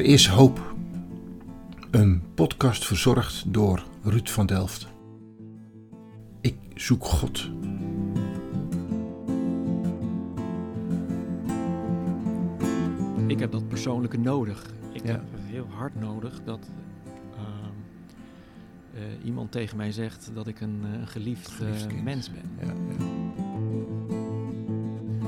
[0.00, 0.74] Er is hoop.
[1.90, 4.88] Een podcast verzorgd door Ruud van Delft.
[6.40, 7.50] Ik zoek God.
[13.26, 14.66] Ik heb dat persoonlijke nodig.
[14.92, 15.10] Ik Ja.
[15.10, 16.68] heb heel hard nodig dat
[17.36, 17.44] ehm,
[18.94, 22.42] eh, iemand tegen mij zegt dat ik een eh, geliefd, eh, Geliefd mens ben.
[22.60, 23.04] Ja, ja.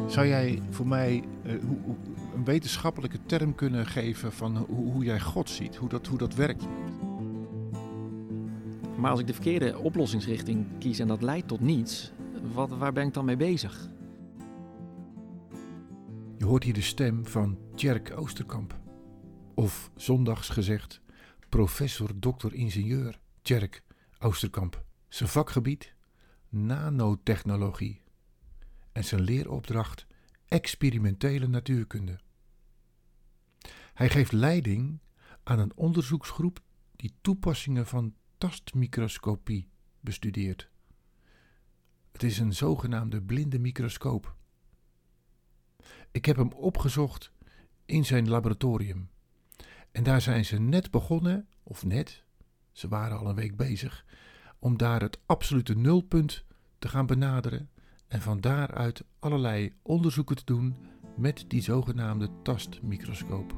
[0.08, 1.24] Zou jij voor mij
[1.66, 1.96] hoe-
[2.34, 6.34] een wetenschappelijke term kunnen geven van hoe, hoe jij God ziet, hoe dat, hoe dat
[6.34, 6.66] werkt?
[8.96, 12.12] Maar als ik de verkeerde oplossingsrichting kies en dat leidt tot niets,
[12.52, 13.88] wat, waar ben ik dan mee bezig?
[16.36, 18.80] Je hoort hier de stem van Tjerk Oosterkamp.
[19.54, 21.00] Of zondags gezegd,
[21.48, 23.82] professor dokter ingenieur Tjerk
[24.18, 24.84] Oosterkamp.
[25.08, 25.94] Zijn vakgebied
[26.48, 28.00] nanotechnologie.
[28.92, 30.06] En zijn leeropdracht
[30.52, 32.18] experimentele natuurkunde.
[33.94, 35.00] Hij geeft leiding
[35.42, 36.62] aan een onderzoeksgroep
[36.96, 39.68] die toepassingen van tastmicroscopie
[40.00, 40.70] bestudeert.
[42.12, 44.36] Het is een zogenaamde blinde microscoop.
[46.10, 47.32] Ik heb hem opgezocht
[47.84, 49.10] in zijn laboratorium.
[49.92, 52.24] En daar zijn ze net begonnen, of net,
[52.72, 54.04] ze waren al een week bezig,
[54.58, 56.44] om daar het absolute nulpunt
[56.78, 57.70] te gaan benaderen
[58.12, 60.74] en van daaruit allerlei onderzoeken te doen
[61.16, 63.54] met die zogenaamde tastmicroscoop.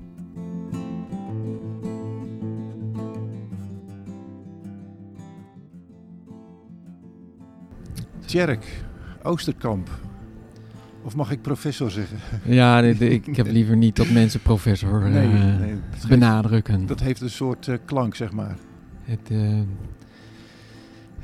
[8.25, 8.85] Tjerk,
[9.23, 9.91] Oosterkamp.
[11.03, 12.19] Of mag ik professor zeggen?
[12.45, 16.87] Ja, ik heb liever niet dat mensen professor eh, nee, dat, geeft- benadrukken.
[16.87, 18.57] dat heeft een soort eh, klank, zeg maar.
[19.03, 19.59] Het, eh,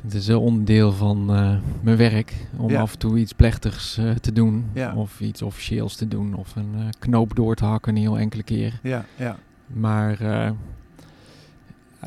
[0.02, 2.80] het is een onderdeel van eh, mijn werk om Ja.
[2.80, 4.64] af en toe iets plechtigs eh, te doen.
[4.72, 4.94] Ja.
[4.94, 6.34] Of iets officieels te doen.
[6.34, 8.78] Of een eh, knoop door te hakken een heel enkele keer.
[8.82, 9.36] Ja, ja.
[9.66, 10.16] Maar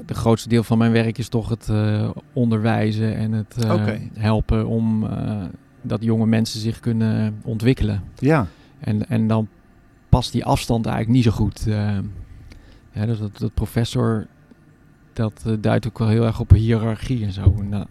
[0.05, 1.69] de grootste deel van mijn werk is toch het
[2.33, 3.55] onderwijzen en het
[4.13, 5.07] helpen om
[5.81, 8.03] dat jonge mensen zich kunnen ontwikkelen.
[8.17, 8.47] Ja,
[8.79, 9.47] En, en dan
[10.09, 11.63] past die afstand eigenlijk niet zo goed.
[12.91, 14.27] ja, dus dat, dat professor,
[15.13, 17.55] dat eh, duidt ook wel heel erg op een hiërarchie en zo.
[17.63, 17.85] Nou,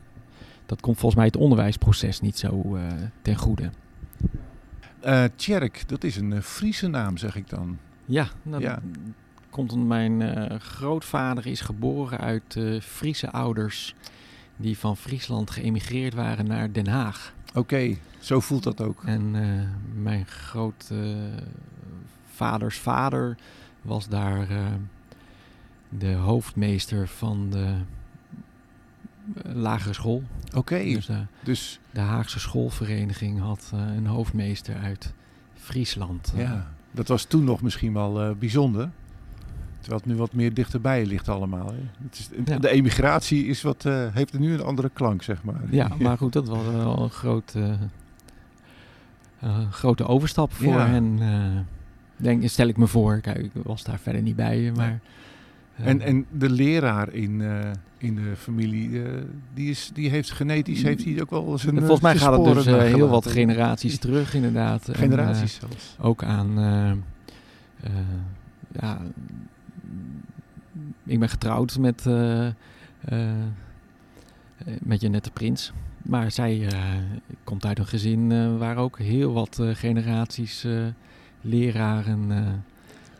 [0.66, 2.83] dat komt volgens mij het onderwijsproces niet zo eh,
[3.22, 3.71] ten goede.
[5.00, 7.78] Eh Tjerk, dat is een Friese naam, zeg ik dan.
[8.05, 8.75] Ja, nou, Ja.
[8.75, 8.82] dat
[9.50, 13.94] komt omdat mijn grootvader is geboren uit Friese ouders
[14.56, 17.32] die van Friesland geëmigreerd waren naar Den Haag.
[17.55, 19.03] Oké, zo voelt dat ook.
[19.05, 19.31] En
[20.03, 23.37] mijn grootvaders vader
[23.82, 24.47] was daar
[25.99, 27.75] de hoofdmeester van de
[29.45, 30.23] eh, lagere school.
[30.55, 31.09] Oké, Dus
[31.45, 35.13] dus de Haagse schoolvereniging had eh, een hoofdmeester uit
[35.55, 36.33] Friesland.
[36.37, 36.41] eh.
[36.43, 38.91] ja, dat was toen nog misschien wel bijzonder.
[39.81, 41.67] Terwijl het nu wat meer dichterbij ligt allemaal.
[41.67, 41.79] Hè.
[42.05, 42.59] Het is, Ja.
[42.59, 45.61] De emigratie is wat, eh, heeft nu een andere klank, zeg maar.
[45.71, 47.77] Ja, maar goed, dat was wel een grote,
[49.41, 50.87] eh, grote overstap voor Ja.
[50.87, 51.67] hen.
[52.17, 53.21] denk, stel ik me voor.
[53.21, 55.01] Kijk, ik was daar verder niet bij, maar...
[55.82, 59.10] En, en de leraar in, eh, in de familie, eh,
[59.54, 62.54] die, is, die heeft genetisch heeft hij ook wel zijn Volgens mij eh, gaat het
[62.54, 64.88] dus eh, heel wat generaties terug, inderdaad.
[64.88, 65.97] En, Generaties eh, zelfs.
[66.00, 66.59] ook aan...
[66.59, 67.93] eh, eh,
[68.81, 69.00] ja,
[71.04, 72.53] ik ben getrouwd met, eh eh,
[73.03, 75.72] eh, met Janette Prins.
[76.03, 76.78] Maar zij eh,
[77.44, 80.72] komt uit een gezin eh, waar ook heel wat eh, generaties eh,
[81.41, 82.31] leraren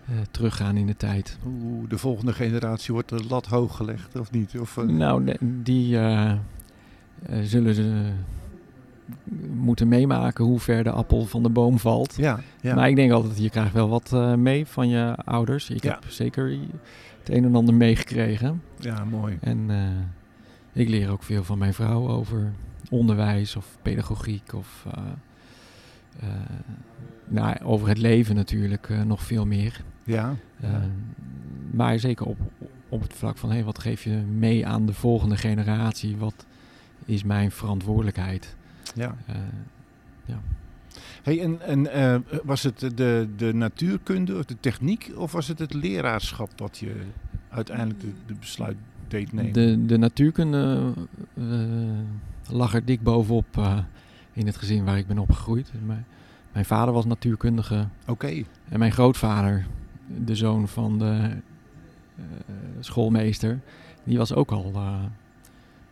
[0.07, 1.39] eh, teruggaan in de tijd.
[1.47, 4.59] Oeh, de volgende generatie wordt de lat hoog gelegd, of niet?
[4.59, 6.33] Of, eh, Nou, die eh,
[7.43, 8.11] zullen ze
[9.55, 12.15] moeten meemaken hoe ver de appel van de boom valt.
[12.17, 12.75] ja, ja.
[12.75, 15.71] Maar ik denk altijd, je krijgt wel wat mee van je ouders.
[15.71, 15.91] Ik Ja.
[15.91, 16.59] heb zeker
[17.19, 18.63] het een en ander meegekregen.
[18.79, 19.39] ja, mooi.
[19.41, 19.71] En
[20.73, 22.53] ik leer ook veel van mijn vrouw over
[22.91, 24.87] onderwijs of pedagogiek of
[27.29, 29.81] nou, over het leven natuurlijk eh, nog veel meer.
[30.05, 30.71] Ja, Eh,
[31.71, 32.39] maar zeker op,
[32.89, 36.17] op het vlak van hey, wat geef je mee aan de volgende generatie?
[36.17, 36.47] Wat
[37.05, 38.55] is mijn verantwoordelijkheid?
[38.95, 39.17] ja.
[39.27, 39.35] Eh,
[41.23, 45.59] Hey, en en eh, was het de, de natuurkunde of de techniek of was het
[45.59, 46.95] het leraarschap wat je
[47.49, 48.77] uiteindelijk de, de besluit
[49.09, 49.53] deed nemen?
[49.53, 50.93] de, de natuurkunde
[51.35, 51.45] eh,
[52.49, 53.79] lag er dik bovenop eh,
[54.33, 55.71] in het gezin waar ik ben opgegroeid.
[55.87, 56.05] Mijn,
[56.53, 59.67] mijn vader was natuurkundige Oké, en mijn grootvader,
[60.25, 61.31] de zoon van de
[62.17, 62.23] eh,
[62.81, 63.61] schoolmeester,
[64.05, 64.95] die was ook al eh,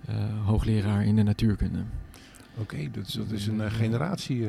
[0.07, 0.15] eh,
[0.45, 1.79] hoogleraar in de natuurkunde.
[2.59, 4.47] oké, dat, is- dat is een generatie.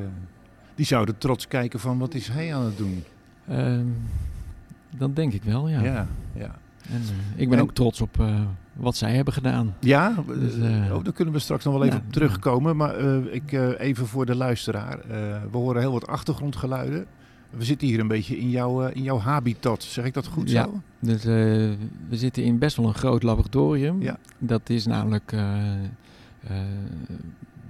[0.75, 3.03] die zouden trots kijken van wat is hij aan het doen?
[3.47, 3.85] Ehm,
[4.97, 5.81] Dat denk ik wel, ja.
[5.81, 6.55] Ja, ja.
[6.89, 7.01] En,
[7.35, 8.23] ik ben En- ook trots op
[8.73, 9.75] wat zij hebben gedaan.
[9.79, 12.03] Ja, Dus, eh, eh, oh, daar kunnen we straks nog wel even ja.
[12.05, 12.75] op terugkomen.
[12.75, 14.99] Maar eh, ik, even voor de luisteraar.
[15.51, 17.05] We horen heel wat achtergrondgeluiden.
[17.49, 19.83] We zitten hier een beetje in jouw, in jouw habitat.
[19.83, 20.63] Zeg ik dat goed Ja.
[20.63, 20.81] zo?
[20.99, 21.77] Dus we
[22.09, 24.01] zitten in best wel een groot laboratorium.
[24.01, 24.17] Ja.
[24.37, 25.35] Dat is namelijk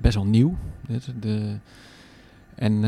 [0.01, 0.55] best wel nieuw.
[0.87, 1.55] Dus de,
[2.55, 2.81] en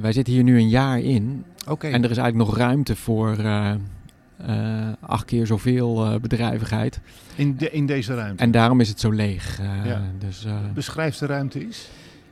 [0.00, 1.44] wij zitten hier nu een jaar in.
[1.68, 1.86] Oké.
[1.86, 3.36] En er is eigenlijk nog ruimte voor
[5.00, 7.00] acht keer zoveel eh, bedrijvigheid.
[7.36, 8.42] In, de, in deze ruimte.
[8.42, 9.58] En daarom is het zo leeg.
[9.60, 10.02] eh, Ja.
[10.18, 11.88] Dus eh, Beschrijf de ruimte eens.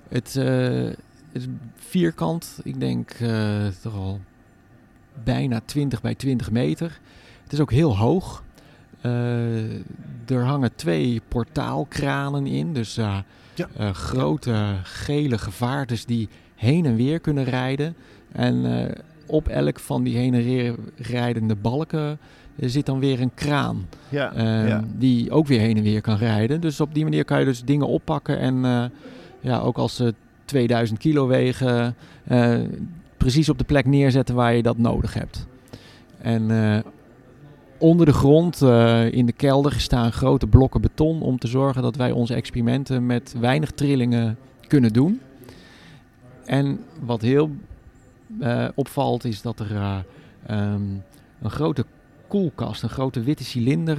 [0.08, 0.86] het, eh,
[1.32, 2.60] is vierkant.
[2.62, 4.20] Ik denk eh, toch al
[5.24, 6.98] bijna 20 bij 20 meter.
[7.42, 8.42] Het is ook heel hoog.
[9.00, 9.74] Eh,
[10.26, 12.72] er hangen twee portaalkranen in.
[12.74, 13.18] Dus eh,
[13.54, 13.68] Ja.
[13.76, 17.94] eh, grote gele gevaartes die heen en weer kunnen rijden.
[18.32, 18.94] En eh,
[19.30, 22.18] op elk van die heen en weer rijdende balken
[22.60, 23.86] eh, zit dan weer een kraan.
[24.08, 24.84] Ja, Ehm, ja.
[24.96, 26.60] Die ook weer heen en weer kan rijden.
[26.60, 28.38] Dus op die manier kan je dus dingen oppakken.
[28.38, 28.84] En eh,
[29.40, 31.94] ja, ook als ze 2000 kilo wegen,
[32.24, 32.58] eh,
[33.16, 35.46] precies op de plek neerzetten waar je dat nodig hebt.
[36.18, 36.50] En
[37.78, 38.62] onder de grond,
[39.10, 43.34] in de kelder, staan grote blokken beton om te zorgen dat wij onze experimenten met
[43.40, 44.36] weinig trillingen
[44.66, 45.20] kunnen doen.
[46.44, 47.50] En wat heel
[48.40, 49.98] eh, opvalt is dat er eh,
[50.46, 50.82] ehm,
[51.42, 51.84] een grote
[52.28, 53.98] koelkast, een grote witte cilinder.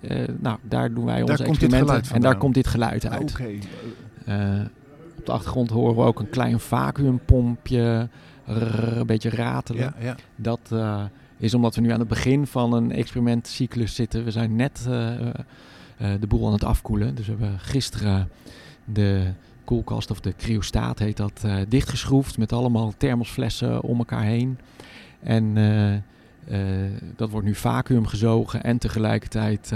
[0.00, 2.14] eh, nou, daar doen wij onze komt dit experimenten.
[2.14, 3.32] en daar komt dit geluid uit.
[5.18, 8.08] Op de achtergrond horen we ook een klein vacuümpompje.
[8.46, 9.82] rrr, een beetje ratelen.
[9.82, 10.16] Ja, ja.
[10.36, 10.74] Dat
[11.36, 14.24] is omdat we nu aan het begin van een experimentcyclus zitten.
[14.24, 14.82] We zijn net
[16.20, 17.14] de boel aan het afkoelen.
[17.14, 18.28] Dus we hebben gisteren
[18.84, 19.32] de
[19.72, 22.38] koelkast, of de cryostaat heet dat, eh, dichtgeschroefd.
[22.38, 24.58] Met allemaal thermosflessen om elkaar heen.
[25.22, 26.00] En eh, eh,
[27.16, 29.72] dat wordt nu vacuüm gezogen en tegelijkertijd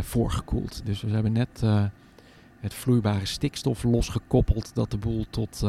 [0.00, 0.82] voorgekoeld.
[0.84, 1.62] Dus we hebben net
[2.60, 5.64] het vloeibare stikstof losgekoppeld dat de boel tot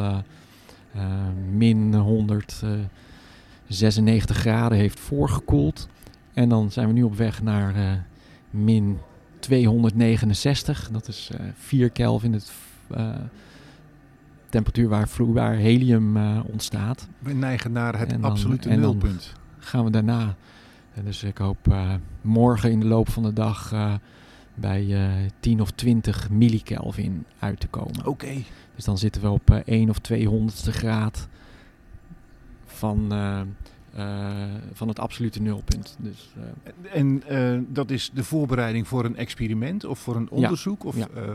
[1.51, 5.87] min 196 graden heeft voorgekoeld.
[6.33, 8.03] En dan zijn we nu op weg naar
[8.49, 8.99] min
[9.39, 10.89] 269.
[10.91, 12.51] Dat is eh 4 Kelvin, het
[14.49, 17.07] temperatuur waar vloeibaar helium eh, ontstaat.
[17.19, 19.33] We neigen naar het dan- absolute nulpunt.
[19.59, 20.35] Gaan we daarna.
[20.93, 23.93] En dus ik hoop eh, morgen in de loop van de dag eh,
[24.55, 28.05] bij eh 10 of 20 millikelvin uit te komen.
[28.05, 28.33] Oké.
[28.75, 31.27] Dus dan zitten we op eh 1 of 200ste graad
[32.65, 33.45] van, eh, eh,
[34.73, 35.97] van het absolute nulpunt.
[35.99, 40.83] Dus eh, En eh, dat is de voorbereiding voor een experiment of voor een onderzoek?
[40.83, 41.07] Of, ja.
[41.15, 41.29] eh,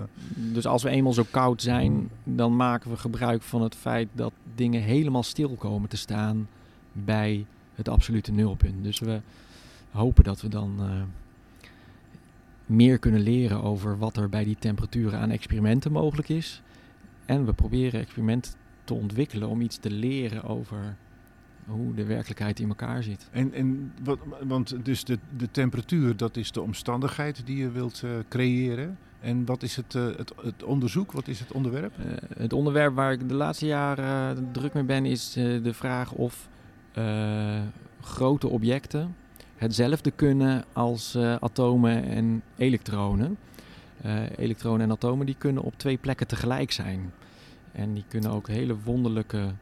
[0.53, 4.33] Dus als we eenmaal zo koud zijn, dan maken we gebruik van het feit dat
[4.55, 6.49] dingen helemaal stil komen te staan
[6.93, 8.85] bij het absolute nulpunt.
[8.85, 9.21] Dus we
[9.91, 11.67] hopen dat we dan eh,
[12.67, 16.63] meer kunnen leren over wat er bij die temperaturen aan experimenten mogelijk is.
[17.27, 18.53] En we proberen experimenten
[18.85, 20.97] te ontwikkelen om iets te leren over
[21.67, 23.29] hoe de werkelijkheid in elkaar zit.
[23.31, 28.03] en, en wat, want dus de, de temperatuur, dat is de omstandigheid die je wilt
[28.05, 28.99] eh, creëren.
[29.21, 31.13] En wat is het, eh, het, het onderzoek?
[31.13, 31.99] Wat is het onderwerp?
[31.99, 32.05] Eh,
[32.37, 36.49] het onderwerp waar ik de laatste jaren druk mee ben, is de vraag of
[38.01, 39.15] grote objecten
[39.57, 43.37] hetzelfde kunnen als atomen en elektronen.
[44.37, 47.13] Elektronen en atomen die kunnen op twee plekken tegelijk zijn.
[47.73, 49.53] En die kunnen ook hele wonderlijke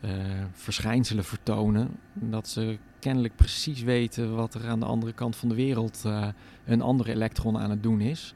[0.00, 0.10] eh,
[0.52, 1.88] verschijnselen vertonen.
[2.12, 6.28] Dat ze kennelijk precies weten wat er aan de andere kant van de wereld eh,
[6.64, 8.34] een ander elektron aan het doen is.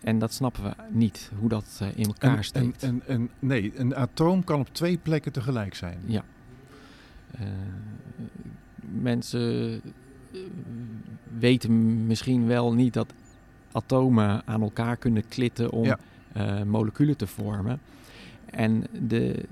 [0.00, 2.82] En dat snappen we niet, hoe dat eh, in elkaar steekt.
[2.82, 5.98] Een, een, nee, een atoom kan op twee plekken tegelijk zijn.
[6.04, 6.24] Ja.
[9.00, 9.80] Mensen
[11.38, 13.12] weten misschien wel niet dat
[13.72, 16.64] atomen aan elkaar kunnen klitten om Ja.
[16.64, 17.80] moleculen te vormen.
[18.50, 19.44] En de,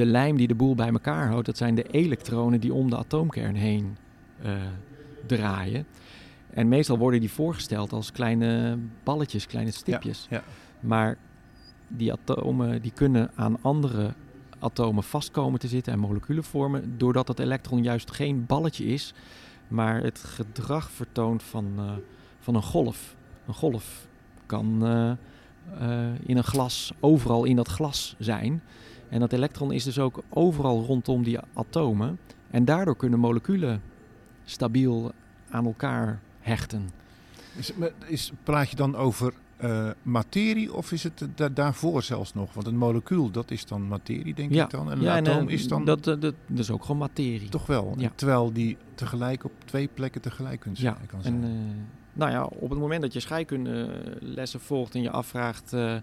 [0.00, 2.96] de lijm die de boel bij elkaar houdt, dat zijn de elektronen die om de
[2.96, 3.96] atoomkern heen
[4.42, 4.52] eh,
[5.26, 5.86] draaien.
[6.50, 10.26] En meestal worden die voorgesteld als kleine balletjes, kleine stipjes.
[10.30, 10.42] ja.
[10.80, 11.16] Maar
[11.88, 14.12] die atomen die kunnen aan andere
[14.58, 19.14] atomen vastkomen te zitten en moleculen vormen, doordat dat elektron juist geen balletje is,
[19.68, 21.92] maar het gedrag vertoont van, eh,
[22.38, 23.16] van een golf.
[23.46, 24.06] Een golf
[24.46, 25.10] kan eh,
[25.80, 28.62] eh, in een glas, overal in dat glas zijn.
[29.10, 32.18] En dat elektron is dus ook overal rondom die atomen.
[32.50, 33.82] En daardoor kunnen moleculen
[34.44, 35.12] stabiel
[35.50, 36.88] aan elkaar hechten.
[37.56, 37.72] Is,
[38.06, 42.52] is, praat je dan over eh, materie of is het da- daarvoor zelfs nog?
[42.54, 44.64] Want een molecuul, dat is dan materie, denk Ja.
[44.64, 44.90] ik dan.
[44.90, 46.98] En een ja, en, atoom eh, is dan Dat, dat, dat, dat is ook gewoon
[46.98, 47.48] materie.
[47.48, 47.94] toch wel.
[47.96, 48.10] Ja.
[48.14, 51.34] Terwijl die tegelijk op twee plekken tegelijk kunt zijn, Ja, kan zijn.
[51.34, 51.50] En, eh,
[52.12, 55.94] nou ja, op het moment dat je scheikundelessen volgt en je afvraagt eh,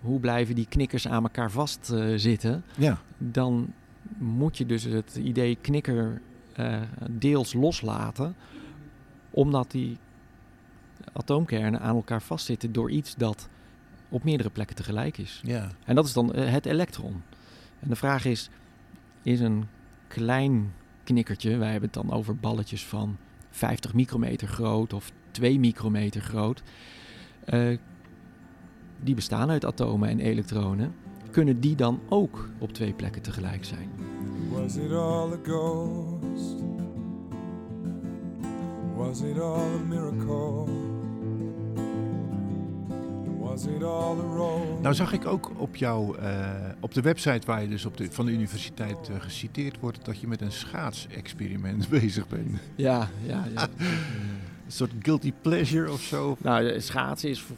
[0.00, 3.72] hoe blijven die knikkers aan elkaar vastzitten, zitten, ja, dan
[4.18, 6.20] moet je dus het idee knikker
[6.52, 6.80] eh,
[7.10, 8.34] deels loslaten,
[9.30, 9.98] omdat die
[11.12, 13.48] atoomkernen aan elkaar vastzitten door iets dat
[14.08, 15.40] op meerdere plekken tegelijk is.
[15.44, 15.68] ja.
[15.84, 17.22] En dat is dan eh, het elektron.
[17.80, 18.50] En de vraag is,
[19.22, 19.66] is een
[20.08, 20.72] klein
[21.04, 23.16] knikkertje, wij hebben het dan over balletjes van
[23.50, 26.62] 50 micrometer groot of 2 micrometer groot,
[27.44, 27.78] eh,
[29.00, 30.94] die bestaan uit atomen en elektronen,
[31.30, 33.88] kunnen die dan ook op twee plekken tegelijk zijn?
[34.50, 36.62] Was it all a ghost?
[38.96, 40.64] Was it all a miracle?
[43.38, 44.80] Was it all a road?
[44.82, 46.50] Nou zag ik ook op jouw, eh,
[46.80, 50.20] op de website waar je dus op de, van de universiteit eh, geciteerd wordt, dat
[50.20, 52.58] je met een schaatsexperiment bezig bent.
[52.74, 53.44] Ja, ja.
[53.54, 53.68] ja.
[54.68, 56.36] Een soort guilty pleasure of zo.
[56.40, 57.56] nou, schaatsen is voor,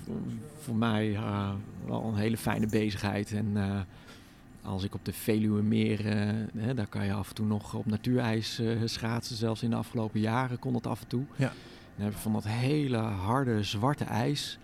[0.61, 1.51] voor mij eh,
[1.87, 3.33] wel een hele fijne bezigheid.
[3.33, 3.81] En eh,
[4.63, 7.87] als ik op de Veluwe meer, eh, daar kan je af en toe nog op
[7.87, 9.37] natuurijs schaatsen.
[9.37, 11.23] Zelfs in de afgelopen jaren kon dat af en toe.
[11.37, 11.53] Ja.
[11.97, 14.59] Dan heb je van dat hele harde zwarte ijs.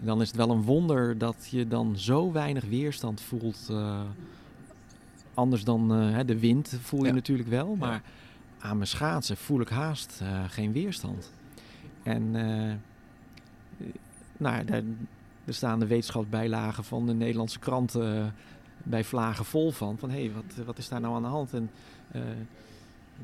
[0.00, 3.72] En dan is het wel een wonder dat je dan zo weinig weerstand voelt.
[5.34, 5.88] anders dan
[6.26, 7.12] de wind voel je Ja.
[7.14, 7.68] natuurlijk wel.
[7.70, 7.76] Ja.
[7.76, 8.02] Maar
[8.58, 11.32] aan mijn schaatsen voel ik haast geen weerstand.
[12.04, 12.74] En eh,
[14.36, 14.82] nou, ja, daar,
[15.44, 18.26] er staan de wetenschapsbijlagen van de Nederlandse kranten eh,
[18.82, 19.98] bij vlagen vol van.
[19.98, 21.54] Van hé, hey, wat, wat is daar nou aan de hand?
[21.54, 21.70] En
[22.10, 22.20] eh,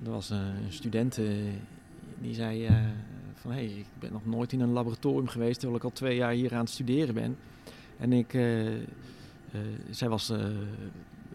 [0.05, 1.21] er was een student
[2.21, 2.67] die zei
[3.35, 6.17] van hé, hey, ik ben nog nooit in een laboratorium geweest terwijl ik al twee
[6.17, 7.37] jaar hier aan het studeren ben.
[7.99, 8.31] En ik,
[9.91, 10.33] zij was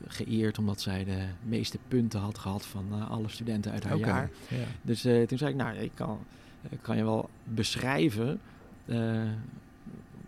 [0.07, 4.29] geëerd omdat zij de meeste punten had gehad van alle studenten uit haar jaar.
[4.49, 4.65] Ja.
[4.81, 6.19] Dus toen zei ik, nou, ik kan,
[6.81, 8.39] kan je wel beschrijven
[8.85, 9.21] eh,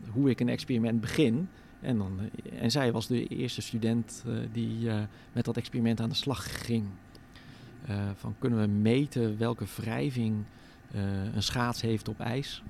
[0.09, 1.49] hoe ik een experiment begin.
[1.81, 4.99] En, dan, eh, en zij was de eerste student eh, die eh,
[5.33, 6.85] met dat experiment aan de slag ging.
[7.85, 10.35] Eh, van kunnen we meten welke wrijving
[10.91, 11.01] eh,
[11.35, 12.63] een schaats heeft op ijs?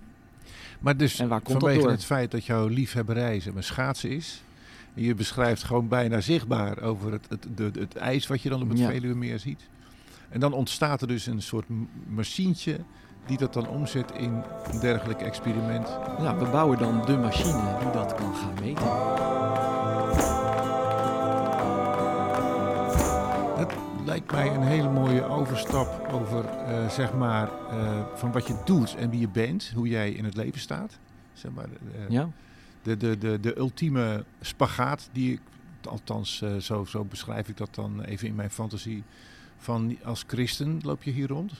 [0.79, 1.91] Maar dus En waar komt dat vanwege door?
[1.91, 4.41] het feit dat jouw liefhebberij zeg maar, schaatsen is.
[4.93, 8.69] Je beschrijft gewoon bijna zichtbaar over het, het, de, het ijs wat je dan op
[8.69, 8.89] het Ja.
[8.89, 9.69] Veluwemeer ziet.
[10.29, 11.65] En dan ontstaat er dus een soort
[12.07, 12.79] machientje
[13.27, 15.87] die dat dan omzet in een dergelijk experiment.
[16.19, 18.85] Nou, we bouwen dan de machine die dat kan gaan meten.
[23.57, 23.73] Dat
[24.05, 28.95] lijkt mij een hele mooie overstap over eh, zeg maar eh, van wat je doet
[28.95, 30.97] en wie je bent, hoe jij in het leven staat.
[31.33, 32.29] Zeg maar, eh, Ja?
[32.81, 35.41] de, de, de, de ultieme spagaat die ik,
[35.89, 39.03] althans zo, zo beschrijf ik dat dan even in mijn fantasie,
[39.57, 41.51] van als christen loop je hier rond.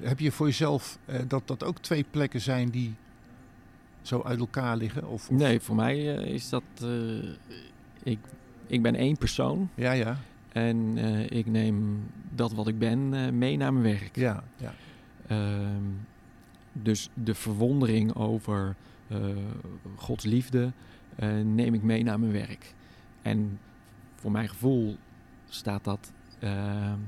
[0.00, 2.94] Heb je voor jezelf eh, dat dat ook twee plekken zijn die
[4.02, 5.02] zo uit elkaar liggen?
[5.08, 6.62] Of, of- Nee, voor mij eh, is dat...
[6.82, 7.28] eh,
[8.02, 8.18] ik,
[8.66, 9.68] ik ben één persoon.
[9.74, 10.18] Ja, ja,
[10.52, 10.96] En
[11.30, 14.16] ik neem dat wat ik ben mee naar mijn werk.
[14.16, 14.74] ja, ja.
[15.26, 15.82] Ehm,
[16.72, 18.76] dus de verwondering over
[19.96, 20.72] Gods liefde
[21.44, 22.74] neem ik mee naar mijn werk.
[23.22, 23.58] En
[24.14, 24.96] voor mijn gevoel
[25.48, 26.98] staat dat ehm,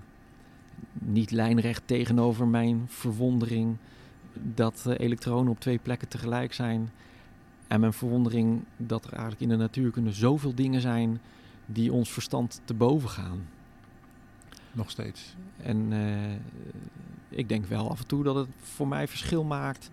[0.93, 3.77] niet lijnrecht tegenover mijn verwondering
[4.33, 6.91] dat eh, elektronen op twee plekken tegelijk zijn.
[7.69, 11.21] En mijn verwondering dat er eigenlijk in de natuurkunde zoveel dingen zijn
[11.67, 13.47] die ons verstand te boven gaan.
[14.73, 15.35] nog steeds.
[15.57, 19.91] En eh, ik denk wel af en toe dat het voor mij verschil maakt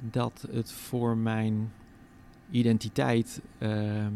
[0.00, 1.72] dat het voor mijn
[2.50, 4.12] identiteit ehm,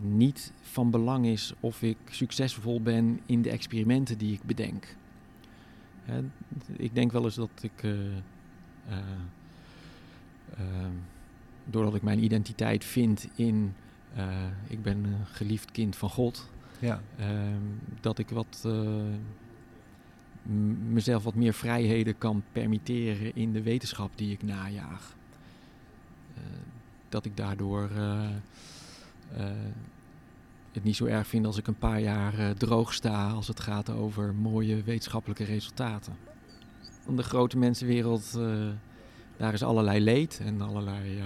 [0.00, 4.96] niet van belang is of ik succesvol ben in de experimenten die ik bedenk.
[6.02, 6.20] Hè,
[6.76, 8.98] ik denk wel eens dat ik, eh, eh,
[10.56, 10.92] ehm,
[11.64, 13.74] doordat ik mijn identiteit vind in,
[14.14, 16.50] eh, ik ben een geliefd kind van God,
[16.80, 17.62] Ja, Ehm,
[18.00, 19.14] dat ik wat, eh,
[20.88, 25.16] mezelf wat meer vrijheden kan permitteren in de wetenschap die ik najaag.
[26.34, 26.42] Eh,
[27.08, 28.30] dat ik daardoor eh, eh,
[30.72, 33.60] het niet zo erg vind als ik een paar jaar eh, droog sta als het
[33.60, 36.16] gaat over mooie wetenschappelijke resultaten.
[37.04, 38.68] Want de grote mensenwereld, eh,
[39.36, 41.22] daar is allerlei leed en allerlei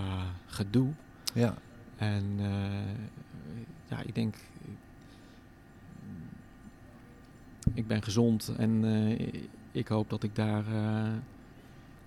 [0.46, 0.88] gedoe.
[1.34, 1.54] ja.
[1.96, 2.46] En eh,
[3.88, 4.34] ja, ik denk.
[7.74, 9.42] Ik ben gezond en eh,
[9.72, 11.12] ik hoop dat ik daar eh,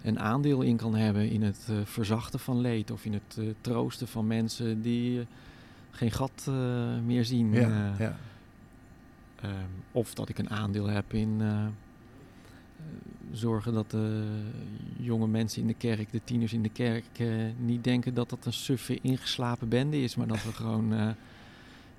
[0.04, 3.46] een aandeel in kan hebben in het eh, verzachten van leed of in het eh,
[3.62, 5.26] troosten van mensen die eh,
[5.96, 6.54] geen gat eh,
[7.06, 7.52] meer zien.
[7.52, 8.18] Ja, Eh, ja.
[9.42, 9.54] Ehm,
[9.92, 11.66] of dat ik een aandeel heb in eh,
[13.32, 14.24] zorgen dat de
[14.98, 17.06] jonge mensen in de kerk, de tieners in de kerk,
[17.58, 21.16] niet denken dat dat een suffe ingeslapen bende is, maar dat we gewoon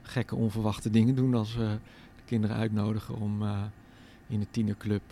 [0.02, 1.78] gekke onverwachte dingen doen als we
[2.16, 3.42] de kinderen uitnodigen om
[4.26, 5.02] in de tienerclub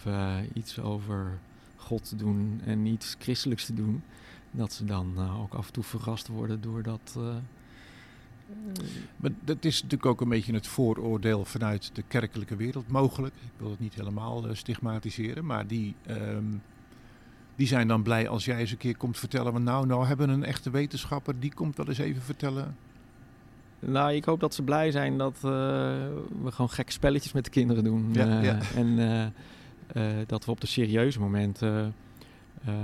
[0.52, 1.38] iets over
[1.76, 4.02] God te doen en iets christelijks te doen.
[4.50, 7.18] Dat ze dan ook af en toe verrast worden door dat.
[9.16, 13.34] Maar dat is natuurlijk ook een beetje het vooroordeel vanuit de kerkelijke wereld mogelijk.
[13.34, 16.44] Ik wil het niet helemaal eh, stigmatiseren, maar die, ehm,
[17.56, 19.52] die zijn dan blij als jij eens een keer komt vertellen.
[19.52, 22.76] van nou, nou hebben we een echte wetenschapper, die komt wel eens even vertellen.
[23.78, 25.42] Nou, ik hoop dat ze blij zijn dat eh,
[26.42, 28.08] we gewoon gekke spelletjes met de kinderen doen.
[28.12, 28.58] Ja, Eh, ja.
[28.74, 29.32] En
[30.26, 31.94] dat we op de serieuze momenten
[32.64, 32.74] eh,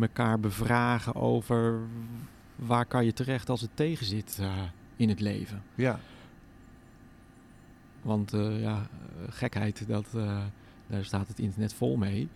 [0.00, 1.78] elkaar bevragen over
[2.56, 4.40] waar kan je terecht als het tegen zit
[4.96, 5.62] in het leven.
[5.74, 5.98] Ja,
[8.02, 8.86] Want eh, ja,
[9.28, 10.42] gekheid, dat, eh,
[10.86, 12.28] daar staat het internet vol mee.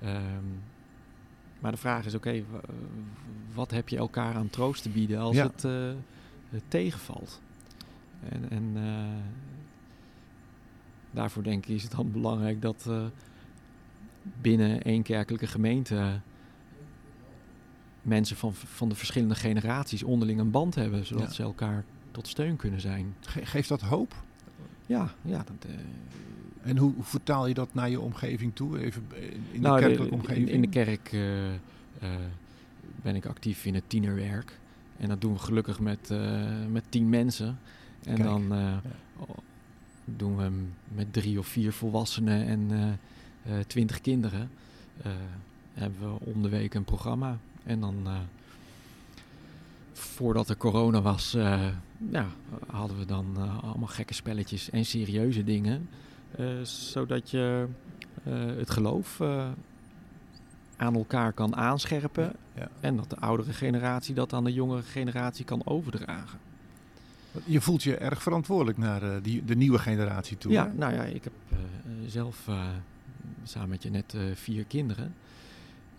[0.00, 0.44] Ehm,
[1.60, 2.60] maar de vraag is, oké, wa-
[3.54, 5.46] wat heb je elkaar aan troost te bieden als Ja.
[5.46, 5.90] het eh,
[6.50, 7.40] het tegenvalt?
[8.28, 8.76] En, en
[11.10, 12.90] daarvoor denk ik is het dan belangrijk dat
[14.40, 16.20] binnen één kerkelijke gemeente
[18.02, 21.32] mensen van, van de verschillende generaties onderling een band hebben, zodat Ja.
[21.32, 21.84] ze elkaar
[22.18, 23.14] tot steun kunnen zijn.
[23.20, 24.14] Ge- geeft dat hoop?
[24.86, 25.74] Ja, ja dat, eh,
[26.70, 28.80] En hoe, hoe vertaal je dat naar je omgeving toe?
[28.80, 30.48] Even in de nou, kerkelijke in- omgeving?
[30.48, 31.58] In, de kerk eh, eh,
[33.02, 34.58] ben ik actief in het tienerwerk.
[34.96, 36.12] En dat doen we gelukkig met,
[36.70, 37.58] met tien mensen.
[38.04, 38.52] En Kijk, dan
[40.04, 40.50] doen we
[40.94, 42.98] met drie of vier volwassenen en
[43.66, 44.50] twintig kinderen.
[45.74, 47.38] Hebben we om de week een programma.
[47.64, 48.06] En dan,
[49.92, 51.36] voordat er corona was,
[51.98, 52.26] ja,
[52.66, 55.88] hadden we dan eh, allemaal gekke spelletjes en serieuze dingen.
[56.36, 57.66] Eh, zodat je
[58.24, 59.20] eh, het geloof
[60.76, 62.32] aan elkaar kan aanscherpen.
[62.54, 62.68] Ja.
[62.80, 66.38] En dat de oudere generatie dat aan de jongere generatie kan overdragen.
[67.44, 70.52] Je voelt je erg verantwoordelijk naar die, de nieuwe generatie toe.
[70.52, 70.72] Ja, hè?
[70.74, 71.32] nou ja, ik heb
[72.06, 72.48] zelf
[73.42, 75.14] samen met je net vier kinderen.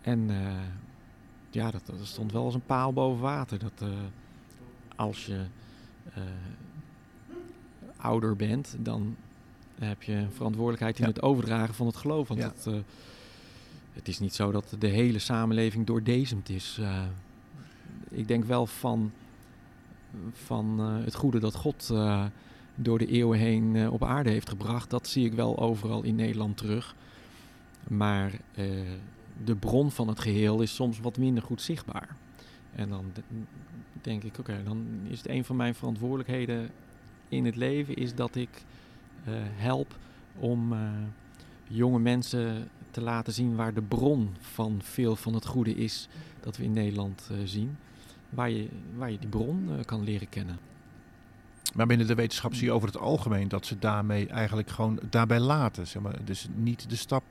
[0.02, 0.30] En
[1.50, 3.60] ja, dat, dat stond wel als een paal boven water.
[3.60, 3.84] Dat
[4.96, 5.46] als je
[6.14, 6.22] eh,
[7.98, 9.16] ouder bent, dan
[9.80, 11.10] heb je een verantwoordelijkheid in Ja.
[11.10, 12.28] het overdragen van het geloof.
[12.28, 12.48] Want Ja.
[12.48, 12.74] het, eh,
[13.94, 16.78] het is niet zo dat de hele samenleving doordezemd is.
[16.82, 17.04] Eh,
[18.10, 19.12] ik denk wel van,
[20.32, 21.94] van het goede dat God
[22.76, 24.90] door de eeuwen heen op aarde heeft gebracht.
[24.90, 26.96] Dat zie ik wel overal in Nederland terug.
[27.88, 28.32] Maar
[29.44, 32.16] de bron van het geheel is soms wat minder goed zichtbaar.
[32.80, 33.22] En dan de-
[34.02, 36.70] denk ik, oké, dan is het een van mijn verantwoordelijkheden
[37.28, 37.96] in het leven...
[37.96, 38.50] is dat ik
[39.26, 39.98] eh, help
[40.36, 40.80] om eh,
[41.68, 43.56] jonge mensen te laten zien...
[43.56, 46.08] waar de bron van veel van het goede is
[46.40, 47.78] dat we in Nederland eh, zien.
[48.30, 50.60] Waar je, waar je die bron eh, kan leren kennen.
[51.76, 55.40] Maar binnen de wetenschap zie je over het algemeen dat ze daarmee eigenlijk gewoon daarbij
[55.40, 55.88] laten.
[55.88, 56.26] Zeg maar.
[56.26, 57.24] Dus niet de stap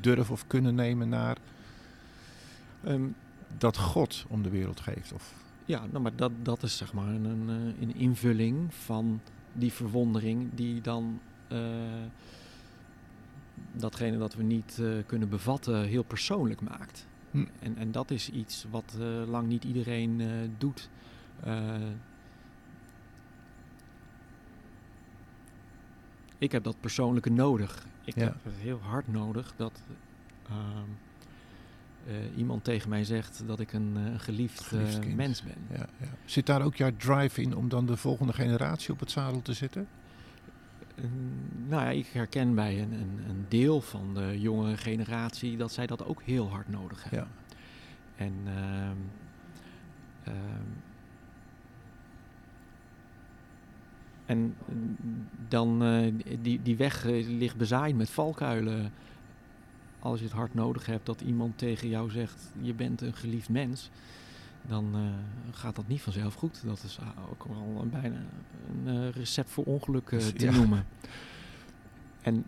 [0.00, 1.36] durven of kunnen nemen naar
[2.84, 3.02] Ehm,
[3.58, 5.12] dat God om de wereld geeft.
[5.12, 5.34] Of,
[5.64, 9.20] Ja, nou, maar dat, dat is zeg maar een, een, eh, invulling van
[9.52, 11.58] die verwondering die dan eh,
[13.72, 17.06] datgene dat we niet eh, kunnen bevatten heel persoonlijk maakt.
[17.30, 17.44] Hm.
[17.60, 20.22] En, en dat is iets wat lang niet iedereen
[20.58, 20.88] doet.
[26.38, 27.86] Ik heb dat persoonlijke nodig.
[28.04, 28.22] Ik Ja.
[28.24, 29.82] heb het heel hard nodig dat
[32.08, 35.56] eh, iemand tegen mij zegt dat ik een, eh, een geliefd, Geliefd eh, mens ben.
[35.70, 36.08] ja, ja.
[36.24, 39.52] Zit daar ook jouw drive in om dan de volgende generatie op het zadel te
[39.52, 39.88] zetten?
[41.66, 45.86] Nou ja, ik herken bij een, een, een deel van de jongere generatie dat zij
[45.86, 47.28] dat ook heel hard nodig hebben.
[47.28, 47.54] Ja.
[48.24, 48.96] En ehm,
[50.24, 50.66] ehm,
[54.26, 54.56] en
[55.48, 55.78] dan
[56.42, 58.92] die, die weg ligt bezaaid met valkuilen.
[59.98, 63.48] Als je het hard nodig hebt dat iemand tegen jou zegt: je bent een geliefd
[63.48, 63.90] mens,
[64.62, 65.00] dan eh,
[65.56, 66.62] gaat dat niet vanzelf goed.
[66.64, 68.16] Dat is ah, ook wel een, bijna
[68.86, 70.52] een eh, recept voor ongeluk eh, te Ja.
[70.52, 70.86] noemen.
[72.22, 72.44] En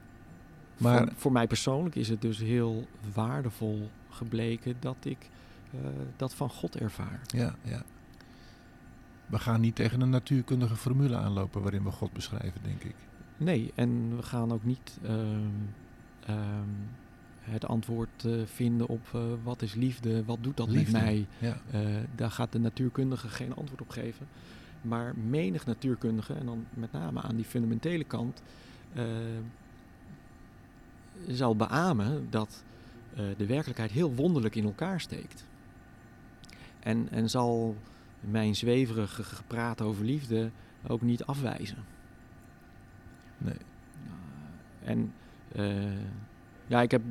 [0.77, 5.29] Maar- voor, voor mij persoonlijk is het dus heel waardevol gebleken dat ik
[6.17, 7.21] dat van God ervaar.
[7.27, 7.83] Ja, ja.
[9.27, 12.95] We gaan niet tegen een natuurkundige formule aanlopen waarin we God beschrijven, denk ik.
[13.37, 15.17] Nee, en we gaan ook niet ehm,
[16.27, 16.37] ehm, eh,
[17.51, 20.93] het antwoord eh, vinden op eh, wat is liefde, wat doet dat Liefde.
[20.93, 21.27] met mij.
[21.39, 21.61] Ja.
[21.71, 21.81] Eh,
[22.15, 24.27] daar gaat de natuurkundige geen antwoord op geven.
[24.83, 28.43] Maar menig natuurkundige, en dan met name aan die fundamentele kant,
[31.29, 32.65] zal beamen dat
[33.37, 35.47] de werkelijkheid heel wonderlijk in elkaar steekt.
[36.81, 37.77] En, en zal
[38.21, 40.51] mijn zweverige gepraat over liefde
[40.87, 41.85] ook niet afwijzen.
[43.39, 43.57] Nee.
[44.85, 45.13] En
[46.71, 47.03] ja, ik heb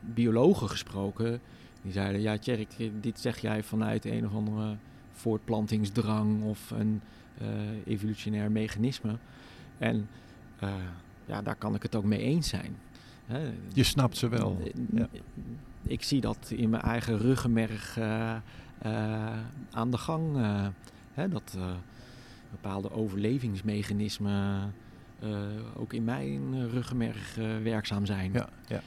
[0.00, 1.40] biologen gesproken.
[1.82, 4.76] Die zeiden, ja Tjerk, dit zeg jij vanuit een of andere
[5.12, 7.00] voortplantingsdrang of een
[7.38, 7.46] eh,
[7.84, 9.16] evolutionair mechanisme.
[9.78, 10.08] En
[10.58, 10.74] eh,
[11.26, 12.76] ja, daar kan ik het ook mee eens zijn.
[13.26, 13.52] Hè.
[13.72, 14.58] Je snapt ze wel.
[14.64, 15.08] Eh, Ja.
[15.82, 17.98] Ik zie dat in mijn eigen ruggenmerg
[19.70, 20.36] aan de gang.
[21.14, 21.58] hè, dat
[22.50, 24.72] bepaalde overlevingsmechanismen
[25.74, 28.32] ook in mijn eh, ruggenmerg eh, werkzaam zijn.
[28.32, 28.80] Ja, ja.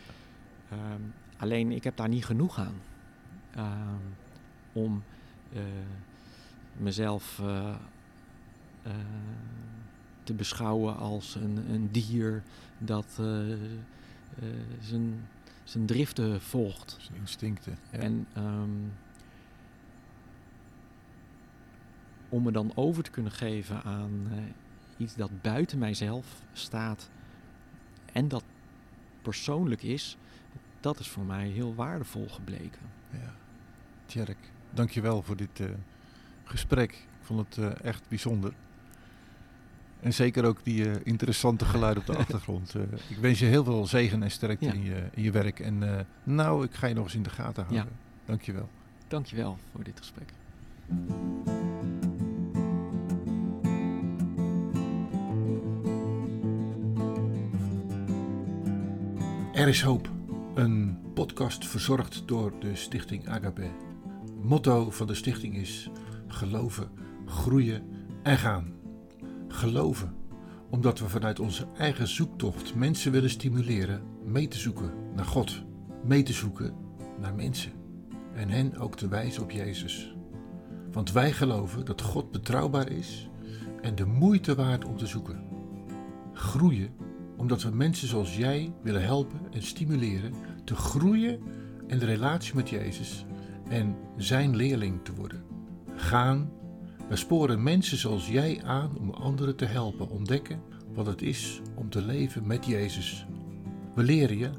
[0.69, 1.01] Ehm,
[1.37, 2.75] alleen ik heb daar niet genoeg aan.
[3.55, 3.95] Ehm,
[4.73, 5.03] om
[5.53, 5.61] eh,
[6.77, 7.73] mezelf eh,
[8.83, 8.91] eh,
[10.23, 12.43] te beschouwen als een, een dier
[12.77, 13.57] dat eh, eh,
[14.81, 15.27] zijn,
[15.63, 16.97] zijn driften volgt.
[16.99, 17.77] Zijn instincten.
[17.91, 17.97] Ja.
[17.99, 18.69] En ehm,
[22.29, 24.37] om me dan over te kunnen geven aan eh,
[25.01, 27.09] iets dat buiten mijzelf staat
[28.13, 28.43] en dat
[29.21, 30.17] persoonlijk is,
[30.79, 32.81] dat is voor mij heel waardevol gebleken.
[33.09, 33.33] Ja.
[34.05, 34.37] Tjerk,
[34.73, 35.67] dankjewel voor dit eh,
[36.43, 36.91] gesprek.
[36.91, 38.53] Ik vond het eh, echt bijzonder.
[39.99, 42.75] En zeker ook die eh, interessante geluiden op de achtergrond.
[43.07, 44.73] Ik wens je heel veel zegen en sterkte Ja.
[44.73, 45.59] in, je, in je werk.
[45.59, 47.85] En nou, ik ga je nog eens in de gaten houden.
[47.85, 47.97] Ja.
[48.25, 48.69] Dankjewel.
[49.07, 50.33] Dankjewel voor dit gesprek.
[59.61, 60.09] Er is hoop.
[60.55, 63.69] Een podcast verzorgd door de stichting Agape.
[64.41, 65.89] Motto van de stichting is
[66.27, 66.89] geloven,
[67.25, 67.83] groeien
[68.23, 68.73] en gaan.
[69.47, 70.15] Geloven,
[70.69, 75.63] omdat we vanuit onze eigen zoektocht mensen willen stimuleren mee te zoeken naar God,
[76.05, 76.75] mee te zoeken
[77.19, 77.71] naar mensen
[78.33, 80.15] en hen ook te wijzen op Jezus.
[80.91, 83.29] Want wij geloven dat God betrouwbaar is
[83.81, 85.43] en de moeite waard om te zoeken.
[86.33, 86.89] Groeien
[87.41, 91.39] omdat we mensen zoals jij willen helpen en stimuleren te groeien
[91.87, 93.25] in de relatie met Jezus
[93.69, 95.43] en zijn leerling te worden.
[95.95, 96.51] Gaan,
[97.09, 100.61] we sporen mensen zoals jij aan om anderen te helpen ontdekken
[100.93, 103.25] wat het is om te leven met Jezus.
[103.95, 104.49] We leren je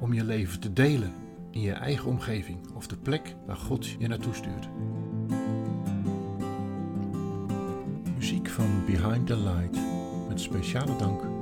[0.00, 1.12] om je leven te delen
[1.50, 4.68] in je eigen omgeving of de plek waar God je naartoe stuurt.
[8.16, 9.78] Muziek van Behind the Light
[10.28, 11.37] met speciale dank